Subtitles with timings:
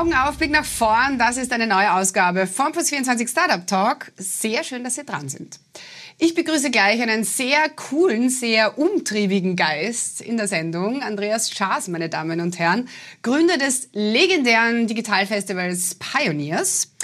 [0.00, 1.18] Augen auf, Blick nach vorn.
[1.18, 4.12] Das ist eine neue Ausgabe von Plus 24 Startup Talk.
[4.16, 5.60] Sehr schön, dass Sie dran sind.
[6.16, 11.02] Ich begrüße gleich einen sehr coolen, sehr umtriebigen Geist in der Sendung.
[11.02, 12.88] Andreas Schaas, meine Damen und Herren,
[13.20, 16.94] Gründer des legendären Digitalfestivals Pioneers.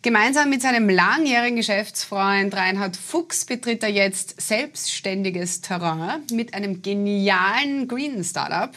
[0.00, 7.86] Gemeinsam mit seinem langjährigen Geschäftsfreund Reinhard Fuchs betritt er jetzt selbstständiges Terrain mit einem genialen
[7.86, 8.70] Green Startup.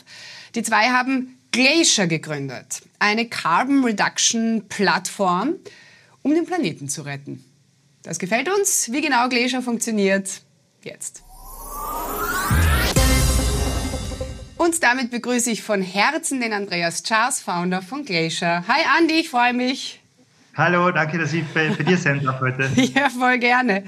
[0.54, 5.56] Die zwei haben Glacier gegründet, eine Carbon Reduction Plattform,
[6.22, 7.44] um den Planeten zu retten.
[8.04, 8.92] Das gefällt uns.
[8.92, 10.42] Wie genau Glacier funktioniert,
[10.84, 11.24] jetzt.
[14.58, 18.66] Und damit begrüße ich von Herzen den Andreas Charles, Founder von Glacier.
[18.68, 19.99] Hi Andy, ich freue mich.
[20.56, 22.70] Hallo, danke, dass ich bei, bei dir sein darf heute.
[22.76, 23.84] ja, voll gerne.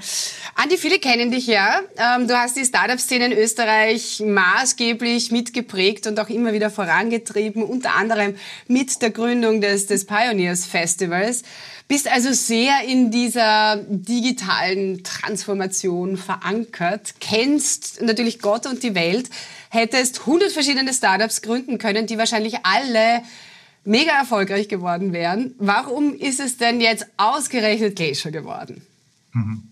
[0.54, 1.80] Andi, viele kennen dich ja.
[1.96, 7.94] Ähm, du hast die Startup-Szene in Österreich maßgeblich mitgeprägt und auch immer wieder vorangetrieben, unter
[7.96, 8.36] anderem
[8.68, 11.42] mit der Gründung des, des Pioneers Festivals.
[11.88, 19.28] Bist also sehr in dieser digitalen Transformation verankert, kennst natürlich Gott und die Welt,
[19.68, 23.22] hättest hundert verschiedene Startups gründen können, die wahrscheinlich alle
[23.84, 25.54] mega erfolgreich geworden wären.
[25.58, 28.82] Warum ist es denn jetzt ausgerechnet Glacier geworden?
[29.32, 29.62] Mhm.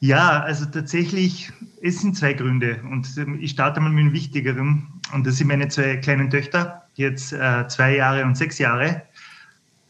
[0.00, 4.86] Ja, also tatsächlich, es sind zwei Gründe und ähm, ich starte mal mit dem Wichtigeren
[5.14, 9.02] und das sind meine zwei kleinen Töchter, jetzt äh, zwei Jahre und sechs Jahre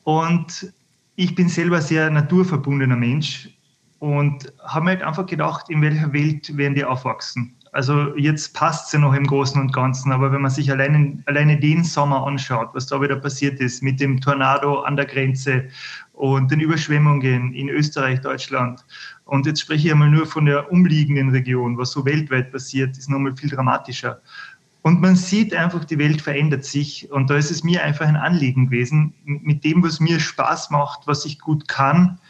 [0.05, 0.73] und
[1.17, 3.49] ich bin selber sehr naturverbundener Mensch
[3.99, 7.57] und habe mir halt einfach gedacht, in welcher Welt werden die aufwachsen?
[7.75, 11.19] Also jetzt passt es ja noch im Großen und Ganzen, aber wenn man sich alleine,
[11.27, 15.65] alleine den Sommer anschaut, was da wieder passiert ist mit dem Tornado an der Grenze
[16.13, 18.85] und den Überschwemmungen in Österreich, Deutschland.
[19.25, 23.11] Und jetzt spreche ich einmal nur von der umliegenden Region, was so weltweit passiert, ist
[23.11, 24.21] nochmal viel dramatischer.
[24.83, 27.11] Und man sieht einfach, die Welt verändert sich.
[27.11, 31.09] Und da ist es mir einfach ein Anliegen gewesen, mit dem, was mir Spaß macht,
[31.09, 32.21] was ich gut kann,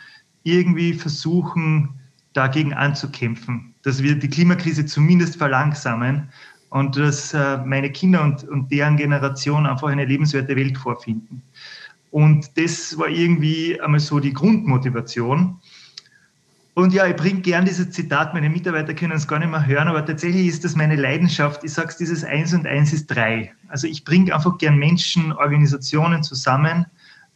[0.42, 1.90] irgendwie versuchen,
[2.32, 6.30] dagegen anzukämpfen dass wir die Klimakrise zumindest verlangsamen
[6.70, 11.42] und dass äh, meine Kinder und, und deren Generation einfach eine lebenswerte Welt vorfinden.
[12.10, 15.60] Und das war irgendwie einmal so die Grundmotivation.
[16.74, 19.86] Und ja, ich bringe gern dieses Zitat, meine Mitarbeiter können es gar nicht mehr hören,
[19.86, 21.62] aber tatsächlich ist das meine Leidenschaft.
[21.62, 23.52] Ich sage es, dieses Eins und Eins ist drei.
[23.68, 26.86] Also ich bringe einfach gern Menschen, Organisationen zusammen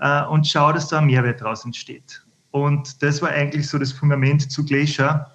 [0.00, 2.25] äh, und schaue, dass da ein Mehrwert draus entsteht.
[2.50, 5.26] Und das war eigentlich so das Fundament zu Glacier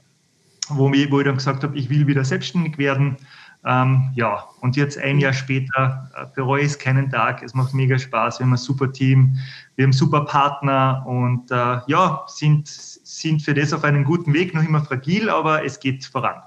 [0.70, 3.18] wo, ich, wo ich dann gesagt habe, ich will wieder selbstständig werden.
[3.66, 7.42] Ähm, ja, und jetzt ein Jahr später äh, bereue ich es keinen Tag.
[7.44, 8.40] Es macht mega Spaß.
[8.40, 9.38] Wir haben ein super Team,
[9.76, 14.54] wir haben super Partner und äh, ja, sind, sind für das auf einem guten Weg,
[14.54, 16.42] noch immer fragil, aber es geht voran.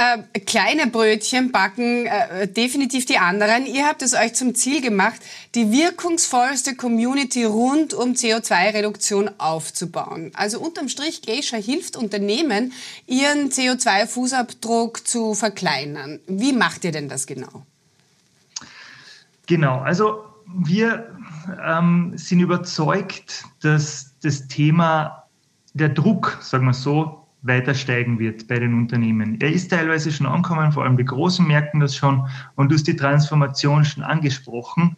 [0.00, 3.66] Äh, kleine Brötchen backen äh, definitiv die anderen.
[3.66, 5.20] Ihr habt es euch zum Ziel gemacht,
[5.56, 10.30] die wirkungsvollste Community rund um CO2-Reduktion aufzubauen.
[10.34, 12.72] Also unterm Strich, Glacier hilft Unternehmen,
[13.08, 16.20] ihren CO2-Fußabdruck zu verkleinern.
[16.28, 17.66] Wie macht ihr denn das genau?
[19.48, 21.12] Genau, also wir
[21.60, 25.24] ähm, sind überzeugt, dass das Thema
[25.74, 29.40] der Druck, sagen wir so, weiter steigen wird bei den Unternehmen.
[29.40, 32.26] Er ist teilweise schon angekommen, vor allem die Großen merken das schon
[32.56, 34.96] und du hast die Transformation schon angesprochen.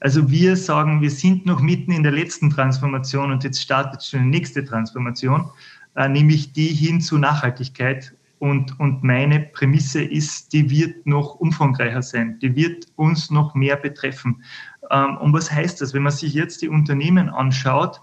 [0.00, 4.24] Also wir sagen, wir sind noch mitten in der letzten Transformation und jetzt startet schon
[4.24, 5.50] die nächste Transformation,
[5.96, 8.14] äh, nämlich die hin zu Nachhaltigkeit.
[8.38, 13.74] Und, und meine Prämisse ist, die wird noch umfangreicher sein, die wird uns noch mehr
[13.76, 14.44] betreffen.
[14.90, 15.92] Ähm, und was heißt das?
[15.92, 18.00] Wenn man sich jetzt die Unternehmen anschaut,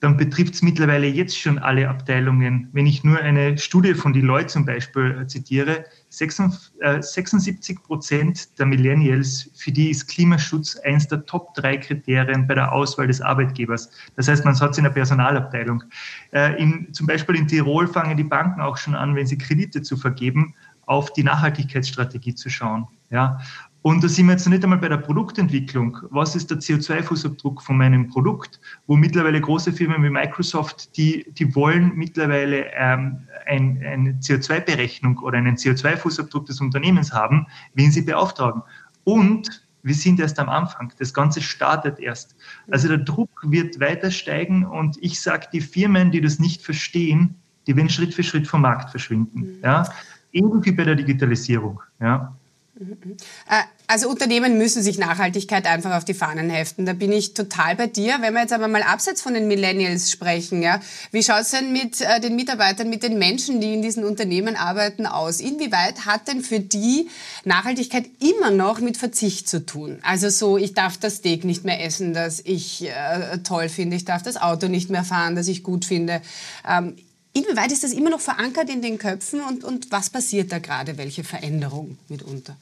[0.00, 2.68] dann betrifft es mittlerweile jetzt schon alle Abteilungen.
[2.72, 8.66] Wenn ich nur eine Studie von Deloitte zum Beispiel äh, zitiere, 76 äh, Prozent der
[8.66, 13.90] Millennials, für die ist Klimaschutz eines der Top drei Kriterien bei der Auswahl des Arbeitgebers.
[14.16, 15.84] Das heißt, man hat es in der Personalabteilung.
[16.32, 19.82] Äh, in, zum Beispiel in Tirol fangen die Banken auch schon an, wenn sie Kredite
[19.82, 20.54] zu vergeben,
[20.86, 22.88] auf die Nachhaltigkeitsstrategie zu schauen.
[23.10, 23.38] Ja,
[23.82, 25.96] und da sind wir jetzt nicht einmal bei der Produktentwicklung.
[26.10, 28.60] Was ist der CO2-Fußabdruck von meinem Produkt?
[28.86, 35.38] Wo mittlerweile große Firmen wie Microsoft, die, die wollen mittlerweile ähm, ein, eine CO2-Berechnung oder
[35.38, 38.62] einen CO2-Fußabdruck des Unternehmens haben, wen sie beauftragen.
[39.04, 40.92] Und wir sind erst am Anfang.
[40.98, 42.36] Das Ganze startet erst.
[42.70, 47.34] Also der Druck wird weiter steigen und ich sage, die Firmen, die das nicht verstehen,
[47.66, 49.40] die werden Schritt für Schritt vom Markt verschwinden.
[49.40, 49.58] Mhm.
[49.62, 49.88] Ja?
[50.32, 51.80] Ähnlich wie bei der Digitalisierung.
[51.98, 52.36] Ja?
[52.80, 56.86] Äh, also Unternehmen müssen sich Nachhaltigkeit einfach auf die Fahnen heften.
[56.86, 58.18] Da bin ich total bei dir.
[58.20, 60.80] Wenn wir jetzt aber mal abseits von den Millennials sprechen, ja,
[61.10, 64.56] wie schaut es denn mit äh, den Mitarbeitern, mit den Menschen, die in diesen Unternehmen
[64.56, 65.40] arbeiten, aus?
[65.40, 67.08] Inwieweit hat denn für die
[67.44, 69.98] Nachhaltigkeit immer noch mit Verzicht zu tun?
[70.02, 74.04] Also so, ich darf das Steak nicht mehr essen, das ich äh, toll finde, ich
[74.04, 76.22] darf das Auto nicht mehr fahren, das ich gut finde.
[76.66, 76.96] Ähm,
[77.32, 80.98] Inwieweit ist das immer noch verankert in den Köpfen und, und was passiert da gerade?
[80.98, 82.56] Welche Veränderung mitunter?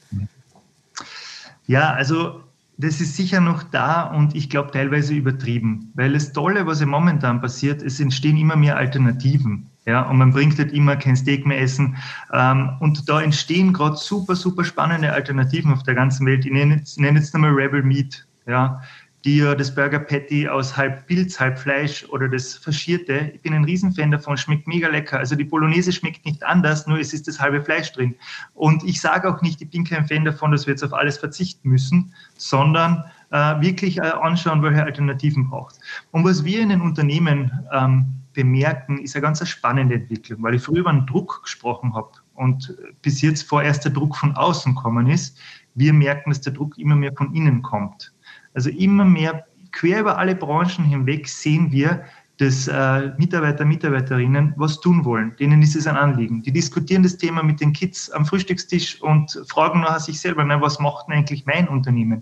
[1.67, 2.43] Ja, also
[2.77, 6.87] das ist sicher noch da und ich glaube teilweise übertrieben, weil das Tolle, was ja
[6.87, 9.67] momentan passiert, es entstehen immer mehr Alternativen.
[9.85, 11.97] Ja, und man bringt halt immer kein Steak mehr essen.
[12.31, 16.45] Ähm, und da entstehen gerade super, super spannende Alternativen auf der ganzen Welt.
[16.45, 18.27] Ich nenne jetzt, nenne jetzt nochmal Rebel Meat.
[18.47, 18.83] Ja,
[19.25, 23.33] die das Burger Patty aus halb Pilz, halb Fleisch oder das Faschierte.
[23.35, 25.19] Ich bin ein Riesenfan davon, schmeckt mega lecker.
[25.19, 28.15] Also die Bolognese schmeckt nicht anders, nur es ist das halbe Fleisch drin.
[28.55, 31.19] Und ich sage auch nicht, ich bin kein Fan davon, dass wir jetzt auf alles
[31.19, 35.81] verzichten müssen, sondern äh, wirklich äh, anschauen, welche Alternativen braucht.
[36.13, 40.63] Und was wir in den Unternehmen ähm, bemerken, ist eine ganz spannende Entwicklung, weil ich
[40.63, 42.73] früher über einen Druck gesprochen habe und
[43.03, 45.39] bis jetzt vorerst der Druck von außen gekommen ist.
[45.75, 48.13] Wir merken, dass der Druck immer mehr von innen kommt.
[48.59, 52.03] Also immer mehr quer über alle Branchen hinweg sehen wir,
[52.39, 55.37] dass äh, Mitarbeiter, Mitarbeiterinnen was tun wollen.
[55.37, 56.43] Denen ist es ein Anliegen.
[56.43, 60.61] Die diskutieren das Thema mit den Kids am Frühstückstisch und fragen nachher sich selber, na,
[60.61, 62.19] was macht denn eigentlich mein Unternehmen?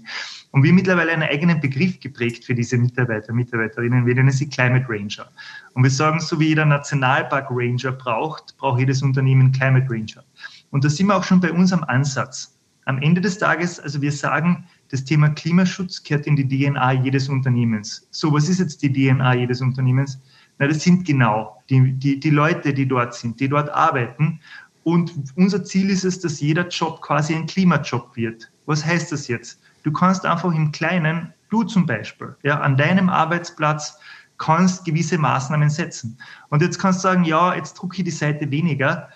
[0.51, 4.05] Und wir mittlerweile einen eigenen Begriff geprägt für diese Mitarbeiter, Mitarbeiterinnen.
[4.05, 5.31] Wir nennen sie Climate Ranger.
[5.73, 10.23] Und wir sagen, so wie jeder Nationalpark Ranger braucht, braucht jedes Unternehmen Climate Ranger.
[10.71, 12.56] Und da sind wir auch schon bei unserem Ansatz.
[12.87, 17.29] Am Ende des Tages, also wir sagen, das Thema Klimaschutz gehört in die DNA jedes
[17.29, 18.07] Unternehmens.
[18.13, 20.21] So, was ist jetzt die DNA jedes Unternehmens?
[20.59, 24.41] Na, das sind genau die, die, die Leute, die dort sind, die dort arbeiten.
[24.85, 28.53] Und unser Ziel ist es, dass jeder Job quasi ein Klimajob wird.
[28.67, 29.61] Was heißt das jetzt?
[29.83, 33.99] Du kannst einfach im Kleinen, du zum Beispiel, ja, an deinem Arbeitsplatz
[34.39, 36.19] kannst gewisse Maßnahmen setzen.
[36.51, 39.09] Und jetzt kannst du sagen, ja, jetzt drucke ich die Seite weniger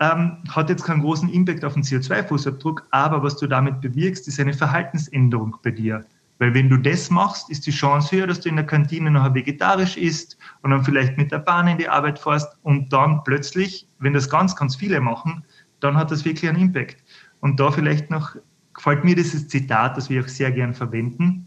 [0.00, 4.38] ähm, hat jetzt keinen großen Impact auf den CO2-Fußabdruck, aber was du damit bewirkst, ist
[4.38, 6.04] eine Verhaltensänderung bei dir.
[6.38, 9.34] Weil wenn du das machst, ist die Chance höher, dass du in der Kantine nachher
[9.34, 13.88] vegetarisch isst und dann vielleicht mit der Bahn in die Arbeit fährst und dann plötzlich,
[13.98, 15.44] wenn das ganz, ganz viele machen,
[15.80, 17.02] dann hat das wirklich einen Impact.
[17.40, 18.36] Und da vielleicht noch
[18.72, 21.46] gefällt mir dieses Zitat, das wir auch sehr gern verwenden.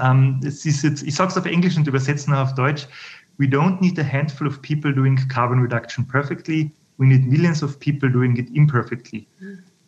[0.00, 2.86] Ähm, es ist jetzt, ich sage es auf Englisch und übersetze noch auf Deutsch.
[3.38, 7.78] We don't need a handful of people doing carbon reduction perfectly we need millions of
[7.78, 9.26] people doing it imperfectly.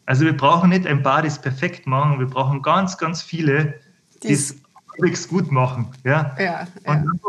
[0.07, 3.75] Also wir brauchen nicht ein paar, die es perfekt machen, wir brauchen ganz, ganz viele,
[4.23, 4.61] die es
[4.93, 5.89] halbwegs gut machen.
[6.05, 6.35] Ja?
[6.39, 6.93] Ja, ja.
[6.93, 7.21] Und,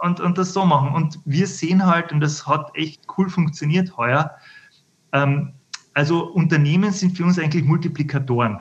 [0.00, 0.94] und, und, das so machen.
[0.94, 4.30] Und wir sehen halt, und das hat echt cool funktioniert heuer,
[5.12, 5.52] ähm,
[5.94, 8.60] also Unternehmen sind für uns eigentlich Multiplikatoren,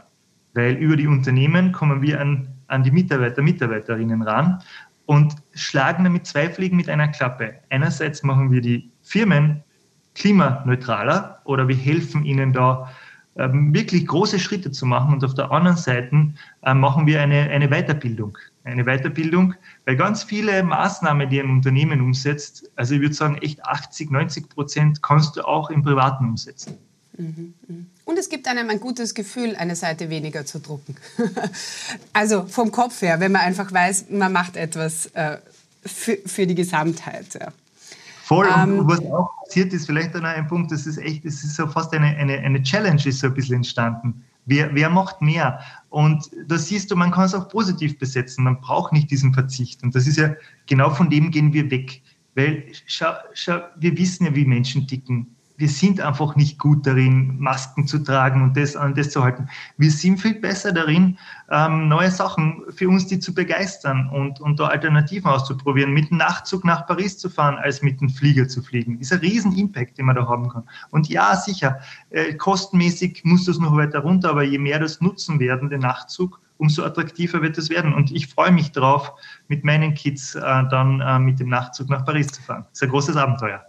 [0.54, 4.64] weil über die Unternehmen kommen wir an, an die Mitarbeiter, Mitarbeiterinnen ran
[5.06, 7.56] und schlagen damit zwei Fliegen mit einer Klappe.
[7.70, 9.62] Einerseits machen wir die Firmen
[10.16, 12.90] klimaneutraler oder wir helfen ihnen da
[13.38, 15.14] ähm, wirklich große Schritte zu machen.
[15.14, 16.34] Und auf der anderen Seite
[16.64, 18.38] äh, machen wir eine, eine Weiterbildung.
[18.64, 19.54] Eine Weiterbildung,
[19.86, 24.50] weil ganz viele Maßnahmen, die ein Unternehmen umsetzt, also ich würde sagen, echt 80, 90
[24.50, 26.78] Prozent kannst du auch im Privaten umsetzen.
[27.18, 27.86] Mhm, mhm.
[28.06, 30.96] Und es gibt einem ein gutes Gefühl, eine Seite weniger zu drucken.
[32.14, 35.38] also vom Kopf her, wenn man einfach weiß, man macht etwas äh,
[35.86, 37.34] für, für die Gesamtheit.
[37.40, 37.52] Ja.
[38.26, 38.48] Voll.
[38.48, 41.56] Und ähm, was auch passiert ist, vielleicht noch ein Punkt, das ist echt, das ist
[41.56, 44.24] so fast eine, eine, eine Challenge ist so ein bisschen entstanden.
[44.48, 45.60] Wer, wer macht mehr?
[45.90, 48.44] Und da siehst du, man kann es auch positiv besetzen.
[48.44, 49.84] Man braucht nicht diesen Verzicht.
[49.84, 50.34] Und das ist ja,
[50.66, 52.02] genau von dem gehen wir weg.
[52.34, 57.40] Weil, schau, schau, wir wissen ja, wie Menschen ticken wir sind einfach nicht gut darin,
[57.40, 59.48] Masken zu tragen und das, und das zu halten.
[59.78, 61.18] Wir sind viel besser darin,
[61.50, 66.18] ähm, neue Sachen für uns die zu begeistern und, und da Alternativen auszuprobieren, mit dem
[66.18, 69.00] Nachtzug nach Paris zu fahren, als mit dem Flieger zu fliegen.
[69.00, 70.64] Ist ein riesen Impact, den man da haben kann.
[70.92, 75.40] Und ja, sicher, äh, kostenmäßig muss das noch weiter runter, aber je mehr das nutzen
[75.40, 77.94] werden, den Nachtzug, umso attraktiver wird es werden.
[77.94, 79.12] Und ich freue mich drauf,
[79.48, 82.66] mit meinen Kids äh, dann äh, mit dem Nachtzug nach Paris zu fahren.
[82.72, 83.64] Das ist ein großes Abenteuer.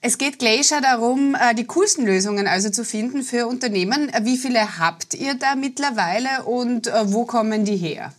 [0.00, 4.10] Äh, es geht gleich darum, äh, die coolsten Lösungen also zu finden für Unternehmen.
[4.22, 8.12] Wie viele habt ihr da mittlerweile und äh, wo kommen die her?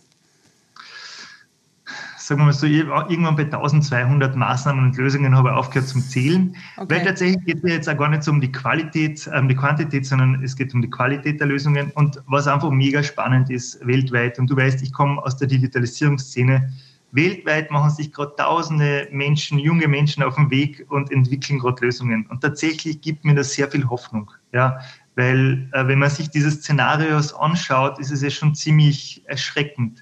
[2.18, 6.54] Sagen wir mal so, irgendwann bei 1200 Maßnahmen und Lösungen habe ich aufgehört zum Zählen.
[6.76, 6.94] Okay.
[6.94, 10.06] Weil tatsächlich geht es jetzt auch gar nicht so um die Qualität, um die Quantität,
[10.06, 11.90] sondern es geht um die Qualität der Lösungen.
[11.96, 16.70] Und was einfach mega spannend ist weltweit, und du weißt, ich komme aus der Digitalisierungsszene,
[17.12, 22.26] Weltweit machen sich gerade tausende Menschen, junge Menschen auf den Weg und entwickeln gerade Lösungen.
[22.26, 24.30] Und tatsächlich gibt mir das sehr viel Hoffnung.
[24.52, 24.78] Ja,
[25.16, 30.00] Weil äh, wenn man sich diese Szenarios anschaut, ist es ja schon ziemlich erschreckend.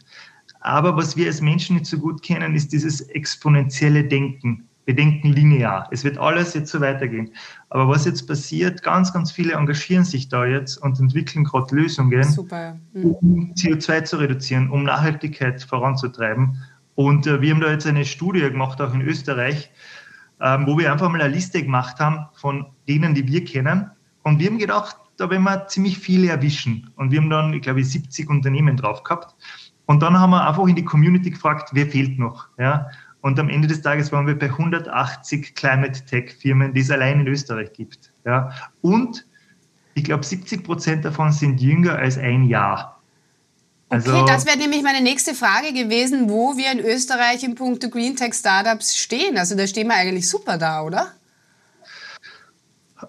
[0.61, 4.69] Aber was wir als Menschen nicht so gut kennen, ist dieses exponentielle Denken.
[4.85, 5.87] Wir denken linear.
[5.91, 7.31] Es wird alles jetzt so weitergehen.
[7.69, 12.23] Aber was jetzt passiert, ganz, ganz viele engagieren sich da jetzt und entwickeln gerade Lösungen.
[12.95, 13.05] Mhm.
[13.05, 16.57] um CO2 zu reduzieren, um Nachhaltigkeit voranzutreiben.
[16.99, 19.71] Und äh, wir haben da jetzt eine Studie gemacht, auch in Österreich,
[20.41, 23.89] ähm, wo wir einfach mal eine Liste gemacht haben von denen, die wir kennen.
[24.25, 26.91] Und wir haben gedacht, da werden wir ziemlich viele erwischen.
[26.97, 29.37] Und wir haben dann, ich glaube, 70 Unternehmen drauf gehabt.
[29.87, 32.49] Und dann haben wir einfach in die Community gefragt, wer fehlt noch?
[32.59, 32.89] Ja?
[33.21, 37.21] Und am Ende des Tages waren wir bei 180 Climate Tech Firmen, die es allein
[37.21, 38.13] in Österreich gibt.
[38.25, 38.51] Ja.
[38.81, 39.25] Und
[39.95, 42.98] ich glaube, 70 Prozent davon sind jünger als ein Jahr.
[43.91, 47.89] Also, okay, das wäre nämlich meine nächste Frage gewesen, wo wir in Österreich in puncto
[47.89, 49.39] Green Tech Startups stehen.
[49.39, 51.13] Also da stehen wir eigentlich super da, oder?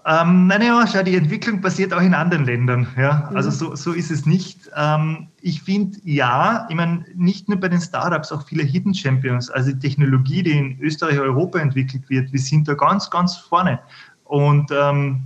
[0.06, 2.88] Ähm, nein, ja, schau, die Entwicklung passiert auch in anderen Ländern.
[2.96, 3.28] Ja?
[3.30, 3.38] Mhm.
[3.38, 4.70] Also so, so ist es nicht.
[4.76, 9.50] Ähm, ich finde, ja, ich meine, nicht nur bei den Startups, auch viele Hidden Champions,
[9.50, 13.80] also die Technologie, die in Österreich, Europa entwickelt wird, wir sind da ganz, ganz vorne.
[14.26, 15.22] Und ähm,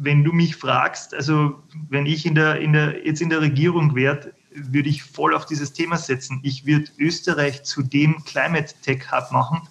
[0.00, 1.56] wenn du mich fragst, also
[1.90, 4.32] wenn ich in der, in der, jetzt in der Regierung wäre,
[4.72, 6.40] würde ich voll auf dieses Thema setzen.
[6.42, 9.62] Ich würde Österreich zu dem Climate Tech Hub machen,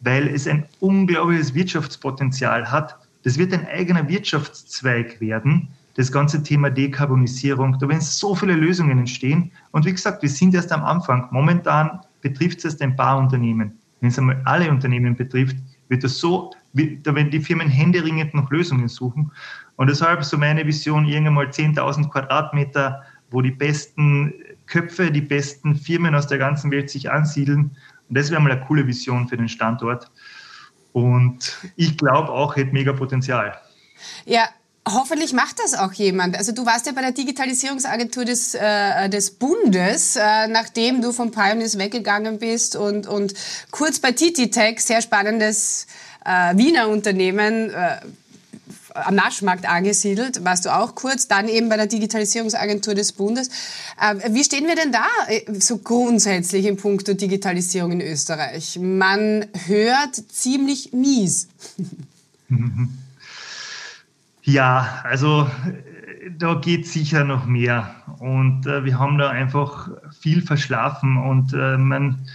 [0.00, 6.70] weil es ein unglaubliches Wirtschaftspotenzial hat das wird ein eigener Wirtschaftszweig werden, das ganze Thema
[6.70, 7.76] Dekarbonisierung.
[7.80, 9.50] Da werden so viele Lösungen entstehen.
[9.72, 11.26] Und wie gesagt, wir sind erst am Anfang.
[11.32, 13.80] Momentan betrifft es erst ein paar Unternehmen.
[14.00, 15.56] Wenn es einmal alle Unternehmen betrifft,
[15.88, 19.32] wird das so, da werden die Firmen händeringend nach Lösungen suchen.
[19.74, 24.34] Und deshalb so meine Vision, irgendwann mal 10.000 Quadratmeter, wo die besten
[24.66, 27.76] Köpfe, die besten Firmen aus der ganzen Welt sich ansiedeln.
[28.08, 30.10] Und das wäre mal eine coole Vision für den Standort.
[30.92, 33.56] Und ich glaube auch, hätte mega Potenzial.
[34.24, 34.48] Ja,
[34.88, 36.38] Hoffentlich macht das auch jemand.
[36.38, 41.32] Also du warst ja bei der Digitalisierungsagentur des, äh, des Bundes, äh, nachdem du von
[41.32, 43.34] Pioneers weggegangen bist und, und
[43.72, 45.88] kurz bei TT sehr spannendes
[46.24, 47.96] äh, Wiener Unternehmen, äh,
[49.04, 53.48] am Naschmarkt angesiedelt, warst du auch kurz, dann eben bei der Digitalisierungsagentur des Bundes.
[54.00, 58.78] Äh, wie stehen wir denn da äh, so grundsätzlich in puncto Digitalisierung in Österreich?
[58.80, 61.48] Man hört ziemlich mies.
[64.46, 67.96] Ja, also äh, da geht sicher noch mehr.
[68.20, 71.16] Und äh, wir haben da einfach viel verschlafen.
[71.16, 72.28] Und äh, man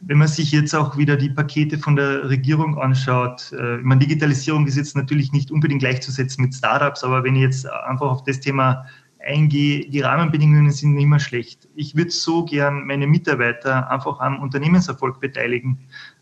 [0.00, 4.00] wenn man sich jetzt auch wieder die Pakete von der Regierung anschaut, äh, ich meine,
[4.00, 8.24] Digitalisierung ist jetzt natürlich nicht unbedingt gleichzusetzen mit Startups, aber wenn ich jetzt einfach auf
[8.24, 8.86] das Thema
[9.20, 11.68] eingehe, die Rahmenbedingungen sind nicht mehr schlecht.
[11.74, 15.78] Ich würde so gern meine Mitarbeiter einfach am Unternehmenserfolg beteiligen.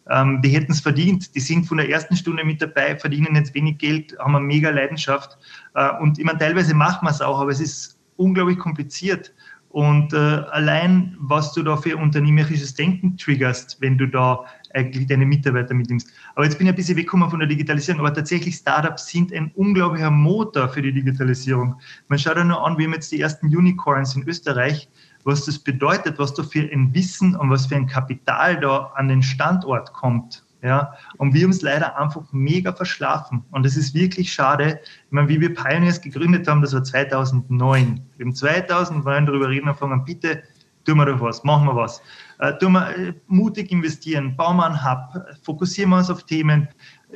[0.08, 3.54] Ähm, die hätten es verdient, die sind von der ersten Stunde mit dabei, verdienen jetzt
[3.54, 5.36] wenig Geld, haben eine mega Leidenschaft.
[5.74, 9.32] Äh, und ich teilweise macht man es auch, aber es ist unglaublich kompliziert.
[9.76, 15.26] Und äh, allein, was du da für unternehmerisches Denken triggerst, wenn du da eigentlich deine
[15.26, 16.10] Mitarbeiter mitnimmst.
[16.34, 19.52] Aber jetzt bin ich ein bisschen weggekommen von der Digitalisierung, aber tatsächlich Startups sind ein
[19.54, 21.78] unglaublicher Motor für die Digitalisierung.
[22.08, 24.88] Man schaut ja nur an, wir haben jetzt die ersten Unicorns in Österreich,
[25.24, 29.08] was das bedeutet, was da für ein Wissen und was für ein Kapital da an
[29.08, 30.45] den Standort kommt.
[30.62, 33.44] Ja, und wir haben es leider einfach mega verschlafen.
[33.50, 34.80] Und es ist wirklich schade.
[34.84, 38.00] Ich meine, wie wir Pioneers gegründet haben, das war 2009.
[38.16, 40.42] Wir haben 2009 darüber reden angefangen, bitte
[40.86, 42.00] tun wir doch was, machen wir was.
[42.38, 46.68] Äh, tun wir äh, mutig investieren, bauen wir einen Hub, fokussieren wir uns auf Themen,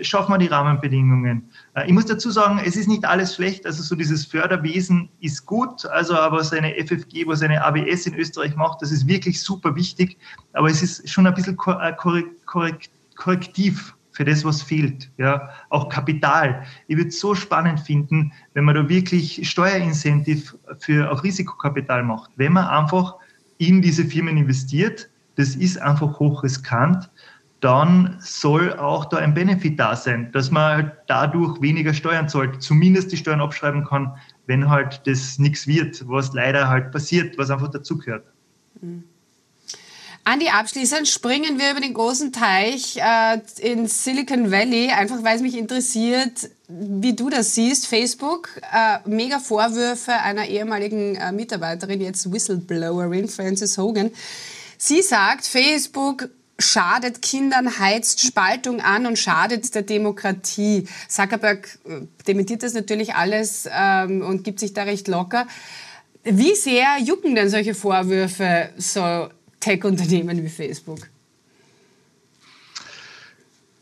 [0.02, 1.50] schaffen wir die Rahmenbedingungen.
[1.74, 3.64] Äh, ich muss dazu sagen, es ist nicht alles schlecht.
[3.64, 5.86] Also so dieses Förderwesen ist gut.
[5.86, 10.18] Also aber seine FFG, was eine ABS in Österreich macht, das ist wirklich super wichtig.
[10.52, 12.90] Aber es ist schon ein bisschen äh, korrekt, korrekt
[13.20, 15.10] Korrektiv für das, was fehlt.
[15.18, 16.64] Ja, auch Kapital.
[16.88, 22.30] Ich würde es so spannend finden, wenn man da wirklich Steuerincentive für, auf Risikokapital macht.
[22.36, 23.16] Wenn man einfach
[23.58, 27.10] in diese Firmen investiert, das ist einfach hochriskant,
[27.60, 32.62] dann soll auch da ein Benefit da sein, dass man halt dadurch weniger Steuern zahlt,
[32.62, 34.14] zumindest die Steuern abschreiben kann,
[34.46, 38.24] wenn halt das nichts wird, was leider halt passiert, was einfach dazugehört.
[38.80, 39.04] Mhm.
[40.24, 45.42] Andi, abschließend springen wir über den großen Teich äh, in Silicon Valley, einfach weil es
[45.42, 47.86] mich interessiert, wie du das siehst.
[47.86, 54.10] Facebook, äh, mega Vorwürfe einer ehemaligen äh, Mitarbeiterin, jetzt Whistleblowerin, Frances Hogan.
[54.76, 60.86] Sie sagt, Facebook schadet Kindern, heizt Spaltung an und schadet der Demokratie.
[61.08, 65.46] Zuckerberg äh, dementiert das natürlich alles ähm, und gibt sich da recht locker.
[66.22, 71.08] Wie sehr jucken denn solche Vorwürfe so Tech-Unternehmen wie Facebook?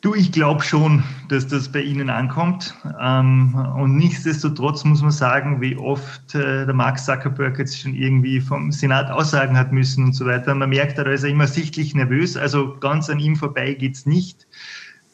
[0.00, 2.72] Du, ich glaube schon, dass das bei Ihnen ankommt.
[3.00, 8.40] Ähm, und nichtsdestotrotz muss man sagen, wie oft äh, der Mark Zuckerberg jetzt schon irgendwie
[8.40, 10.54] vom Senat Aussagen hat müssen und so weiter.
[10.54, 12.36] Man merkt, da ist er immer sichtlich nervös.
[12.36, 14.46] Also ganz an ihm vorbei geht's nicht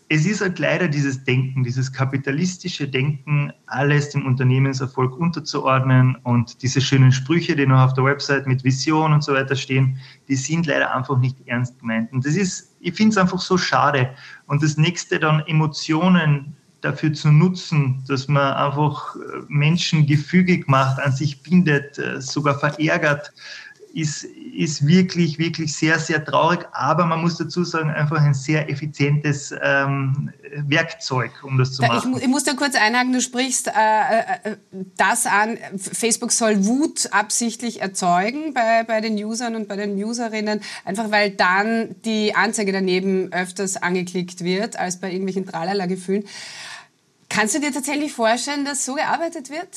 [0.09, 6.81] es ist halt leider dieses Denken, dieses kapitalistische Denken, alles dem Unternehmenserfolg unterzuordnen und diese
[6.81, 10.67] schönen Sprüche, die noch auf der Website mit Vision und so weiter stehen, die sind
[10.67, 12.13] leider einfach nicht ernst gemeint.
[12.13, 14.11] Und das ist, ich finde es einfach so schade.
[14.47, 19.17] Und das nächste dann Emotionen dafür zu nutzen, dass man einfach
[19.49, 23.33] Menschen gefügig macht, an sich bindet, äh, sogar verärgert,
[23.95, 26.67] ist, ist wirklich, wirklich sehr, sehr traurig.
[26.73, 30.33] Aber man muss dazu sagen, einfach ein sehr effizientes ähm,
[30.67, 32.15] Werkzeug, um das zu machen.
[32.17, 34.57] Ich, ich, muss da kurz einhaken, du sprichst äh, äh,
[34.97, 40.61] das an, Facebook soll Wut absichtlich erzeugen bei, bei den Usern und bei den Userinnen,
[40.85, 46.25] einfach weil dann die Anzeige daneben öfters angeklickt wird, als bei irgendwelchen Tralala-Gefühlen.
[47.29, 49.69] Kannst du dir tatsächlich vorstellen, dass so gearbeitet wird?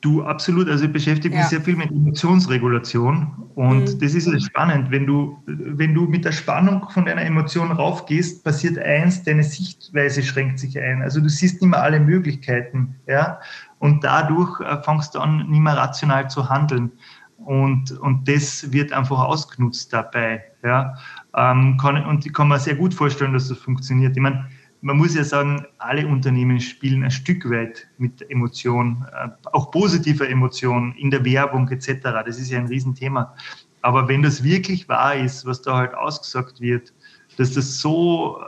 [0.00, 0.68] Du, absolut.
[0.68, 1.48] Also ich beschäftige mich ja.
[1.48, 3.98] sehr viel mit Emotionsregulation und mhm.
[4.00, 4.90] das ist ja spannend.
[4.90, 10.22] Wenn du, wenn du mit der Spannung von deiner Emotion raufgehst, passiert eins, deine Sichtweise
[10.22, 11.02] schränkt sich ein.
[11.02, 13.40] Also du siehst nicht mehr alle Möglichkeiten, ja,
[13.78, 16.92] und dadurch äh, fängst du an, nicht mehr rational zu handeln.
[17.36, 20.94] Und, und das wird einfach ausgenutzt dabei, ja.
[21.36, 24.16] Ähm, kann, und ich kann mir sehr gut vorstellen, dass das funktioniert.
[24.16, 24.46] Ich meine,
[24.82, 30.28] man muss ja sagen, alle Unternehmen spielen ein Stück weit mit Emotionen, äh, auch positiver
[30.28, 32.00] Emotionen in der Werbung etc.
[32.02, 33.34] Das ist ja ein Riesenthema.
[33.82, 36.92] Aber wenn das wirklich wahr ist, was da halt ausgesagt wird,
[37.36, 38.40] dass das so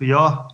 [0.00, 0.48] äh, ja,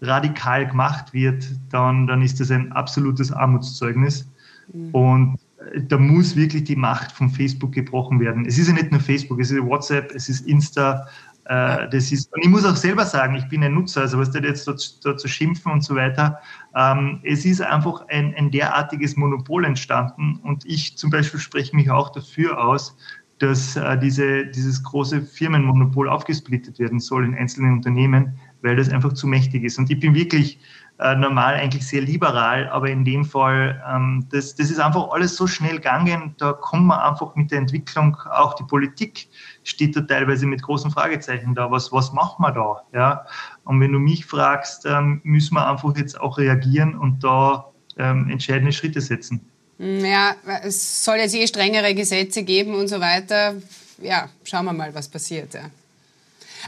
[0.00, 4.28] radikal gemacht wird, dann, dann ist das ein absolutes Armutszeugnis.
[4.72, 4.90] Mhm.
[4.92, 5.38] Und
[5.72, 8.46] äh, da muss wirklich die Macht von Facebook gebrochen werden.
[8.46, 11.06] Es ist ja nicht nur Facebook, es ist WhatsApp, es ist Insta,
[11.50, 14.30] äh, das ist, und ich muss auch selber sagen, ich bin ein Nutzer, also was
[14.30, 16.38] da jetzt da, zu schimpfen und so weiter.
[16.76, 21.90] Ähm, es ist einfach ein, ein derartiges Monopol entstanden und ich zum Beispiel spreche mich
[21.90, 22.96] auch dafür aus,
[23.40, 29.14] dass äh, diese, dieses große Firmenmonopol aufgesplittet werden soll in einzelne Unternehmen, weil das einfach
[29.14, 29.76] zu mächtig ist.
[29.76, 30.60] Und ich bin wirklich
[31.00, 35.34] äh, normal eigentlich sehr liberal, aber in dem Fall, ähm, das, das ist einfach alles
[35.34, 39.28] so schnell gegangen, da kommt man einfach mit der Entwicklung, auch die Politik
[39.64, 42.82] steht da teilweise mit großen Fragezeichen da, was, was machen wir da?
[42.92, 43.26] Ja?
[43.64, 48.28] Und wenn du mich fragst, ähm, müssen wir einfach jetzt auch reagieren und da ähm,
[48.28, 49.40] entscheidende Schritte setzen.
[49.78, 53.54] Hm, ja, es soll jetzt eh strengere Gesetze geben und so weiter.
[54.02, 55.54] Ja, schauen wir mal, was passiert.
[55.54, 55.70] Ja.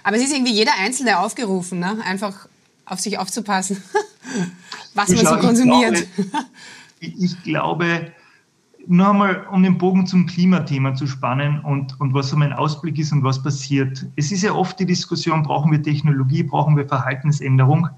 [0.03, 1.99] Aber es ist irgendwie jeder Einzelne aufgerufen, ne?
[2.05, 2.47] einfach
[2.93, 3.83] auf sich aufzupassen,
[4.95, 6.07] was man so konsumiert.
[7.01, 8.13] Ich glaube, ich glaube
[8.87, 12.99] nur einmal, um den Bogen zum Klimathema zu spannen und, und was so mein Ausblick
[12.99, 14.07] ist und was passiert.
[14.17, 17.89] Es ist ja oft die Diskussion, brauchen wir Technologie, brauchen wir Verhaltensänderung?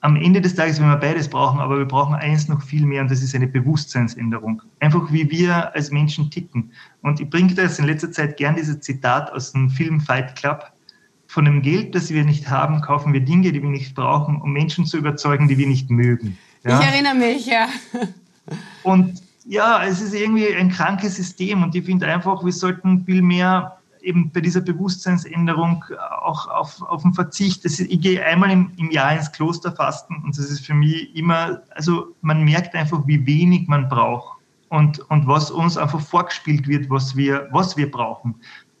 [0.00, 3.00] Am Ende des Tages, wenn wir beides brauchen, aber wir brauchen eins noch viel mehr
[3.00, 4.60] und das ist eine Bewusstseinsänderung.
[4.80, 6.70] Einfach wie wir als Menschen ticken.
[7.00, 10.36] Und ich bringe da jetzt in letzter Zeit gern dieses Zitat aus dem Film Fight
[10.36, 10.73] Club
[11.34, 14.52] von dem Geld, das wir nicht haben, kaufen wir Dinge, die wir nicht brauchen, um
[14.52, 16.38] Menschen zu überzeugen, die wir nicht mögen.
[16.62, 16.78] Ja?
[16.78, 17.66] Ich erinnere mich, ja.
[18.84, 23.20] Und ja, es ist irgendwie ein krankes System und ich finde einfach, wir sollten viel
[23.20, 25.84] mehr eben bei dieser Bewusstseinsänderung
[26.22, 27.64] auch auf, auf den Verzicht.
[27.64, 31.16] Ist, ich gehe einmal im, im, Jahr ins Kloster fasten und das ist für mich
[31.16, 36.68] immer, also man merkt einfach, wie wenig man braucht und, und was uns einfach vorgespielt
[36.68, 38.36] wird, was wir, was wir brauchen.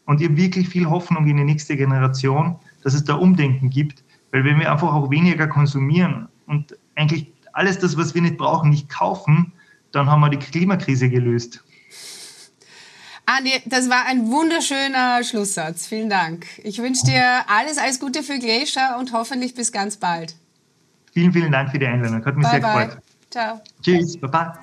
[0.06, 4.04] Und ich habe wirklich viel Hoffnung in die nächste Generation, dass es da Umdenken gibt,
[4.30, 8.70] weil wenn wir einfach auch weniger konsumieren und eigentlich alles das, was wir nicht brauchen,
[8.70, 9.52] nicht kaufen,
[9.92, 11.62] dann haben wir die Klimakrise gelöst.
[13.26, 15.86] Andi, das war ein wunderschöner Schlusssatz.
[15.86, 16.46] Vielen Dank.
[16.62, 20.34] Ich wünsche dir alles, alles Gute für Glacier und hoffentlich bis ganz bald.
[21.12, 22.24] Vielen, vielen Dank für die Einladung.
[22.24, 22.86] Hat mich bye sehr bye.
[22.86, 23.02] gefreut.
[23.30, 23.60] Ciao.
[23.82, 24.20] Tschüss.
[24.20, 24.60] Baba.